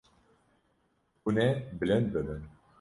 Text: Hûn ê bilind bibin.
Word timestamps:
Hûn 1.23 1.37
ê 1.45 1.47
bilind 1.79 2.07
bibin. 2.13 2.41